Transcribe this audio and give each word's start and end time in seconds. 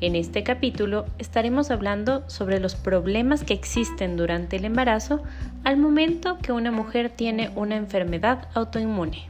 En 0.00 0.16
este 0.16 0.42
capítulo 0.42 1.06
estaremos 1.18 1.70
hablando 1.70 2.24
sobre 2.28 2.58
los 2.58 2.74
problemas 2.74 3.44
que 3.44 3.54
existen 3.54 4.16
durante 4.16 4.56
el 4.56 4.64
embarazo 4.64 5.22
al 5.62 5.76
momento 5.76 6.38
que 6.42 6.52
una 6.52 6.72
mujer 6.72 7.10
tiene 7.10 7.50
una 7.54 7.76
enfermedad 7.76 8.48
autoinmune. 8.54 9.28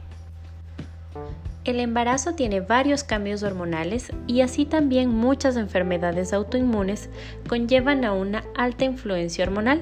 El 1.65 1.79
embarazo 1.79 2.33
tiene 2.33 2.61
varios 2.61 3.03
cambios 3.03 3.41
hormonales 3.41 4.11
y 4.27 4.41
así 4.41 4.65
también 4.65 5.09
muchas 5.09 5.55
enfermedades 5.55 6.33
autoinmunes 6.33 7.09
conllevan 7.47 8.05
a 8.05 8.13
una 8.13 8.43
alta 8.55 8.85
influencia 8.85 9.45
hormonal. 9.45 9.81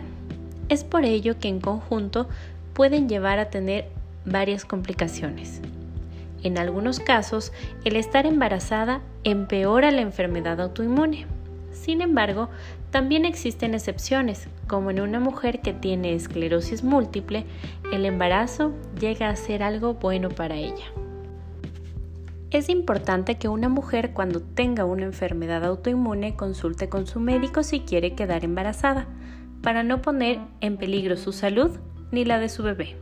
Es 0.70 0.84
por 0.84 1.04
ello 1.04 1.40
que 1.40 1.50
en 1.50 1.60
conjunto 1.60 2.28
pueden 2.74 3.10
llevar 3.10 3.40
a 3.40 3.50
tener 3.50 3.90
varias 4.26 4.64
complicaciones. 4.64 5.62
En 6.44 6.58
algunos 6.58 7.00
casos, 7.00 7.54
el 7.86 7.96
estar 7.96 8.26
embarazada 8.26 9.02
empeora 9.24 9.92
la 9.92 10.02
enfermedad 10.02 10.60
autoinmune. 10.60 11.26
Sin 11.72 12.02
embargo, 12.02 12.50
también 12.92 13.26
existen 13.26 13.74
excepciones, 13.74 14.48
como 14.68 14.92
en 14.92 15.02
una 15.02 15.20
mujer 15.20 15.62
que 15.62 15.74
tiene 15.74 16.14
esclerosis 16.14 16.84
múltiple, 16.84 17.46
el 17.92 18.06
embarazo 18.06 18.74
llega 19.00 19.30
a 19.30 19.36
ser 19.36 19.64
algo 19.64 19.96
bueno 19.96 20.30
para 20.30 20.56
ella. 20.56 20.86
Es 22.52 22.70
importante 22.70 23.36
que 23.36 23.48
una 23.48 23.68
mujer 23.68 24.12
cuando 24.14 24.40
tenga 24.42 24.86
una 24.86 25.06
enfermedad 25.06 25.66
autoinmune 25.66 26.36
consulte 26.36 26.88
con 26.88 27.08
su 27.08 27.20
médico 27.20 27.64
si 27.64 27.80
quiere 27.80 28.14
quedar 28.14 28.46
embarazada, 28.46 29.08
para 29.64 29.82
no 29.82 30.02
poner 30.02 30.40
en 30.62 30.78
peligro 30.78 31.18
su 31.18 31.32
salud 31.32 31.72
ni 32.12 32.26
la 32.26 32.38
de 32.38 32.50
su 32.50 32.62
bebé. 32.62 32.96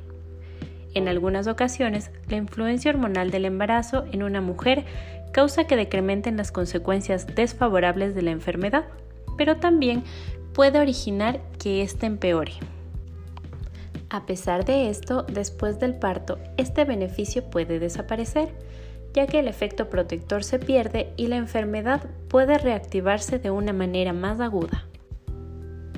En 0.93 1.07
algunas 1.07 1.47
ocasiones, 1.47 2.11
la 2.27 2.35
influencia 2.35 2.91
hormonal 2.91 3.31
del 3.31 3.45
embarazo 3.45 4.05
en 4.11 4.23
una 4.23 4.41
mujer 4.41 4.85
causa 5.31 5.65
que 5.65 5.75
decrementen 5.75 6.37
las 6.37 6.51
consecuencias 6.51 7.27
desfavorables 7.27 8.15
de 8.15 8.21
la 8.21 8.31
enfermedad, 8.31 8.85
pero 9.37 9.57
también 9.57 10.03
puede 10.53 10.79
originar 10.79 11.39
que 11.57 11.81
éste 11.81 12.05
empeore. 12.05 12.53
A 14.09 14.25
pesar 14.25 14.65
de 14.65 14.89
esto, 14.89 15.23
después 15.23 15.79
del 15.79 15.95
parto, 15.95 16.37
este 16.57 16.83
beneficio 16.83 17.49
puede 17.49 17.79
desaparecer, 17.79 18.49
ya 19.13 19.25
que 19.25 19.39
el 19.39 19.47
efecto 19.47 19.89
protector 19.89 20.43
se 20.43 20.59
pierde 20.59 21.13
y 21.15 21.27
la 21.27 21.37
enfermedad 21.37 22.01
puede 22.27 22.57
reactivarse 22.57 23.39
de 23.39 23.51
una 23.51 23.71
manera 23.71 24.11
más 24.11 24.41
aguda. 24.41 24.85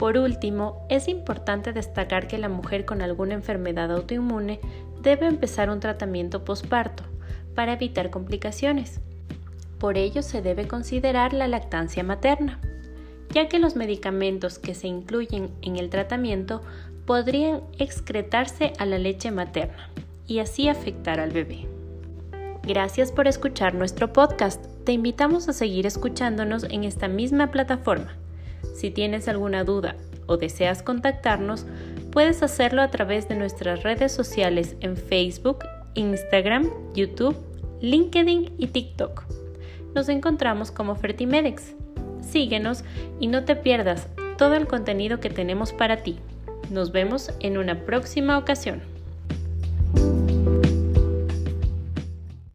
Por 0.04 0.18
último, 0.18 0.86
es 0.90 1.08
importante 1.08 1.72
destacar 1.72 2.28
que 2.28 2.38
la 2.38 2.50
mujer 2.50 2.84
con 2.84 3.02
alguna 3.02 3.36
enfermedad 3.36 3.90
autoinmune 3.90 4.60
debe 5.02 5.28
empezar 5.28 5.70
un 5.70 5.80
tratamiento 5.80 6.44
posparto 6.44 7.04
para 7.56 7.72
evitar 7.72 8.10
complicaciones. 8.10 9.00
Por 9.80 9.98
ello 9.98 10.22
se 10.22 10.42
debe 10.42 10.68
considerar 10.68 11.32
la 11.32 11.48
lactancia 11.48 12.04
materna, 12.04 12.60
ya 13.30 13.48
que 13.48 13.60
los 13.60 13.78
medicamentos 13.78 14.60
que 14.60 14.76
se 14.76 14.88
incluyen 14.88 15.52
en 15.62 15.78
el 15.78 15.90
tratamiento 15.90 16.62
podrían 17.06 17.62
excretarse 17.80 18.74
a 18.80 18.86
la 18.86 18.98
leche 18.98 19.32
materna 19.32 19.90
y 20.28 20.40
así 20.40 20.68
afectar 20.68 21.22
al 21.22 21.32
bebé. 21.32 21.66
Gracias 22.64 23.14
por 23.14 23.30
escuchar 23.30 23.74
nuestro 23.74 24.12
podcast. 24.12 24.66
Te 24.84 24.92
invitamos 24.92 25.48
a 25.48 25.54
seguir 25.54 25.86
escuchándonos 25.86 26.66
en 26.66 26.84
esta 26.84 27.08
misma 27.08 27.52
plataforma. 27.52 28.18
Si 28.74 28.92
tienes 28.92 29.28
alguna 29.28 29.64
duda 29.64 29.96
o 30.26 30.38
deseas 30.38 30.84
contactarnos, 30.84 31.66
puedes 32.12 32.44
hacerlo 32.44 32.82
a 32.82 32.92
través 32.92 33.28
de 33.28 33.36
nuestras 33.36 33.84
redes 33.84 34.12
sociales 34.12 34.76
en 34.82 34.98
Facebook, 34.98 35.66
Instagram, 35.96 36.70
YouTube, 36.94 37.36
LinkedIn 37.82 38.54
y 38.58 38.68
TikTok. 38.68 39.24
Nos 39.96 40.10
encontramos 40.10 40.72
como 40.72 40.96
Fertimedex. 40.96 41.76
Síguenos 42.22 42.84
y 43.20 43.28
no 43.28 43.46
te 43.46 43.56
pierdas 43.56 44.08
todo 44.38 44.56
el 44.56 44.68
contenido 44.68 45.20
que 45.20 45.30
tenemos 45.30 45.74
para 45.74 45.98
ti. 45.98 46.18
Nos 46.70 46.92
vemos 46.92 47.32
en 47.40 47.58
una 47.58 47.86
próxima 47.86 48.38
ocasión. 48.38 48.93